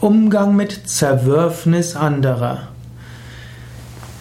Umgang 0.00 0.56
mit 0.56 0.88
Zerwürfnis 0.88 1.94
anderer. 1.94 2.68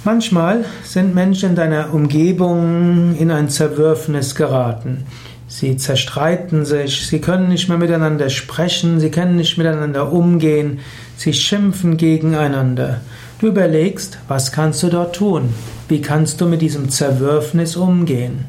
Manchmal 0.04 0.66
sind 0.84 1.16
Menschen 1.16 1.52
in 1.52 1.56
deiner 1.56 1.94
Umgebung 1.94 3.16
in 3.18 3.32
ein 3.32 3.48
Zerwürfnis 3.48 4.36
geraten. 4.36 5.06
Sie 5.48 5.78
zerstreiten 5.78 6.66
sich, 6.66 7.08
sie 7.08 7.22
können 7.22 7.48
nicht 7.48 7.70
mehr 7.70 7.78
miteinander 7.78 8.30
sprechen, 8.30 9.00
sie 9.00 9.10
können 9.10 9.38
nicht 9.38 9.58
miteinander 9.58 10.12
umgehen, 10.12 10.80
sie 11.16 11.32
schimpfen 11.32 11.96
gegeneinander. 11.96 13.00
Du 13.40 13.48
überlegst, 13.48 14.18
was 14.28 14.52
kannst 14.52 14.84
du 14.84 14.90
dort 14.90 15.16
tun? 15.16 15.54
Wie 15.88 16.02
kannst 16.02 16.42
du 16.42 16.46
mit 16.46 16.62
diesem 16.62 16.90
Zerwürfnis 16.90 17.78
umgehen? 17.78 18.44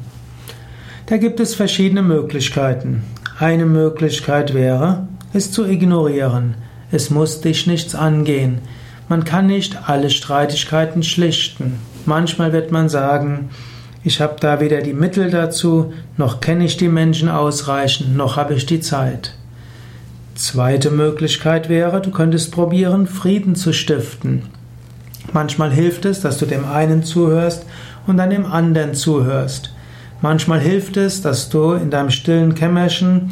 Da 1.05 1.15
gibt 1.15 1.39
es 1.39 1.55
verschiedene 1.55 2.01
Möglichkeiten. 2.01 3.03
Eine 3.39 3.65
Möglichkeit 3.65 4.53
wäre, 4.53 5.07
es 5.31 5.53
zu 5.53 5.65
ignorieren. 5.65 6.55
Es 6.91 7.09
muss 7.09 7.41
dich 7.41 7.67
nichts 7.67 7.95
angehen. 7.95 8.59
Man 9.07 9.23
kann 9.23 9.47
nicht 9.47 9.89
alle 9.89 10.09
Streitigkeiten 10.09 11.03
schlichten. 11.03 11.79
Manchmal 12.05 12.53
wird 12.53 12.71
man 12.71 12.89
sagen, 12.89 13.49
ich 14.03 14.19
habe 14.19 14.35
da 14.39 14.59
weder 14.59 14.81
die 14.81 14.93
Mittel 14.93 15.29
dazu, 15.29 15.93
noch 16.17 16.41
kenne 16.41 16.65
ich 16.65 16.77
die 16.77 16.87
Menschen 16.87 17.29
ausreichend, 17.29 18.15
noch 18.15 18.35
habe 18.35 18.55
ich 18.55 18.65
die 18.65 18.79
Zeit. 18.79 19.35
Zweite 20.35 20.89
Möglichkeit 20.89 21.69
wäre, 21.69 22.01
du 22.01 22.09
könntest 22.09 22.51
probieren, 22.51 23.05
Frieden 23.05 23.55
zu 23.55 23.73
stiften. 23.73 24.43
Manchmal 25.33 25.71
hilft 25.71 26.05
es, 26.05 26.21
dass 26.21 26.39
du 26.39 26.45
dem 26.45 26.65
einen 26.65 27.03
zuhörst 27.03 27.65
und 28.07 28.17
dann 28.17 28.31
dem 28.31 28.45
anderen 28.45 28.95
zuhörst. 28.95 29.71
Manchmal 30.21 30.59
hilft 30.59 30.97
es, 30.97 31.21
dass 31.21 31.49
du 31.49 31.73
in 31.73 31.91
deinem 31.91 32.09
stillen 32.09 32.55
Kämmerchen 32.55 33.31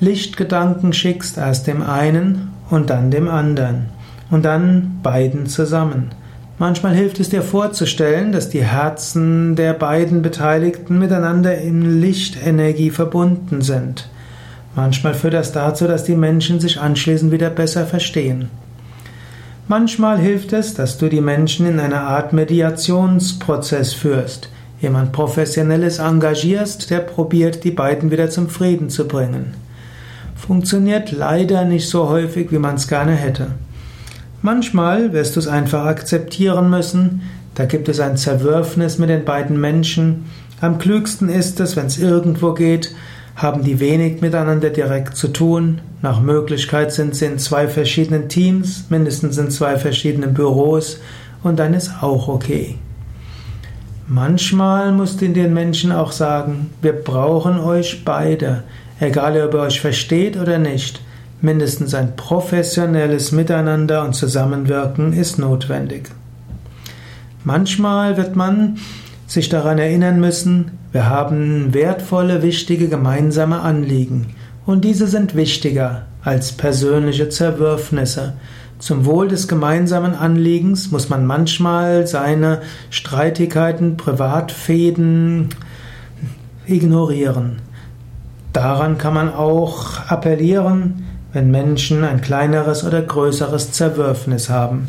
Lichtgedanken 0.00 0.92
schickst, 0.92 1.38
erst 1.38 1.66
dem 1.66 1.82
einen 1.82 2.53
und 2.70 2.90
dann 2.90 3.10
dem 3.10 3.28
anderen 3.28 3.86
und 4.30 4.44
dann 4.44 5.00
beiden 5.02 5.46
zusammen. 5.46 6.10
Manchmal 6.58 6.94
hilft 6.94 7.18
es 7.18 7.30
dir 7.30 7.42
vorzustellen, 7.42 8.30
dass 8.30 8.48
die 8.48 8.62
Herzen 8.62 9.56
der 9.56 9.72
beiden 9.72 10.22
Beteiligten 10.22 10.98
miteinander 10.98 11.58
in 11.58 12.00
Lichtenergie 12.00 12.90
verbunden 12.90 13.60
sind. 13.60 14.08
Manchmal 14.76 15.14
führt 15.14 15.34
das 15.34 15.52
dazu, 15.52 15.86
dass 15.86 16.04
die 16.04 16.16
Menschen 16.16 16.60
sich 16.60 16.80
anschließend 16.80 17.32
wieder 17.32 17.50
besser 17.50 17.86
verstehen. 17.86 18.50
Manchmal 19.66 20.18
hilft 20.18 20.52
es, 20.52 20.74
dass 20.74 20.98
du 20.98 21.08
die 21.08 21.20
Menschen 21.20 21.66
in 21.66 21.80
eine 21.80 22.00
Art 22.00 22.32
Mediationsprozess 22.32 23.92
führst, 23.92 24.48
jemand 24.80 25.12
Professionelles 25.12 25.98
engagierst, 25.98 26.90
der 26.90 27.00
probiert, 27.00 27.64
die 27.64 27.70
beiden 27.70 28.10
wieder 28.10 28.30
zum 28.30 28.48
Frieden 28.48 28.90
zu 28.90 29.08
bringen 29.08 29.54
funktioniert 30.34 31.12
leider 31.12 31.64
nicht 31.64 31.88
so 31.88 32.08
häufig, 32.08 32.52
wie 32.52 32.58
man 32.58 32.76
es 32.76 32.88
gerne 32.88 33.12
hätte. 33.12 33.48
Manchmal 34.42 35.12
wirst 35.12 35.36
du 35.36 35.40
es 35.40 35.48
einfach 35.48 35.86
akzeptieren 35.86 36.68
müssen, 36.68 37.22
da 37.54 37.66
gibt 37.66 37.88
es 37.88 38.00
ein 38.00 38.16
Zerwürfnis 38.16 38.98
mit 38.98 39.08
den 39.08 39.24
beiden 39.24 39.60
Menschen. 39.60 40.26
Am 40.60 40.78
klügsten 40.78 41.28
ist 41.28 41.60
es, 41.60 41.76
wenn 41.76 41.86
es 41.86 41.98
irgendwo 41.98 42.52
geht, 42.52 42.94
haben 43.36 43.62
die 43.62 43.80
wenig 43.80 44.20
miteinander 44.20 44.70
direkt 44.70 45.16
zu 45.16 45.28
tun. 45.28 45.80
Nach 46.02 46.20
Möglichkeit 46.20 46.92
sind 46.92 47.14
sie 47.14 47.26
in 47.26 47.38
zwei 47.38 47.68
verschiedenen 47.68 48.28
Teams, 48.28 48.86
mindestens 48.90 49.38
in 49.38 49.50
zwei 49.50 49.78
verschiedenen 49.78 50.34
Büros 50.34 51.00
und 51.42 51.58
dann 51.58 51.74
ist 51.74 52.02
auch 52.02 52.28
okay. 52.28 52.76
Manchmal 54.06 54.92
musst 54.92 55.22
du 55.22 55.28
den 55.30 55.54
Menschen 55.54 55.90
auch 55.90 56.12
sagen, 56.12 56.70
wir 56.82 56.92
brauchen 56.92 57.58
euch 57.58 58.04
beide. 58.04 58.62
Egal 59.00 59.40
ob 59.42 59.54
ihr 59.54 59.60
euch 59.60 59.80
versteht 59.80 60.36
oder 60.36 60.58
nicht, 60.58 61.00
mindestens 61.40 61.94
ein 61.94 62.14
professionelles 62.14 63.32
Miteinander 63.32 64.04
und 64.04 64.14
Zusammenwirken 64.14 65.14
ist 65.14 65.38
notwendig. 65.38 66.10
Manchmal 67.44 68.18
wird 68.18 68.36
man 68.36 68.78
sich 69.26 69.48
daran 69.48 69.78
erinnern 69.78 70.20
müssen, 70.20 70.72
wir 70.92 71.08
haben 71.08 71.72
wertvolle, 71.72 72.42
wichtige 72.42 72.88
gemeinsame 72.88 73.60
Anliegen 73.60 74.34
und 74.66 74.84
diese 74.84 75.06
sind 75.06 75.34
wichtiger 75.34 76.02
als 76.22 76.52
persönliche 76.52 77.30
Zerwürfnisse. 77.30 78.34
Zum 78.84 79.06
Wohl 79.06 79.28
des 79.28 79.48
gemeinsamen 79.48 80.14
Anliegens 80.14 80.90
muss 80.90 81.08
man 81.08 81.24
manchmal 81.24 82.06
seine 82.06 82.60
Streitigkeiten, 82.90 83.96
Privatfäden 83.96 85.48
ignorieren. 86.66 87.62
Daran 88.52 88.98
kann 88.98 89.14
man 89.14 89.32
auch 89.32 90.00
appellieren, 90.06 91.06
wenn 91.32 91.50
Menschen 91.50 92.04
ein 92.04 92.20
kleineres 92.20 92.84
oder 92.84 93.00
größeres 93.00 93.72
Zerwürfnis 93.72 94.50
haben. 94.50 94.88